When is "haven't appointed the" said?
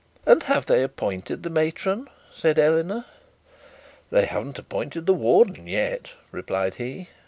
4.25-5.13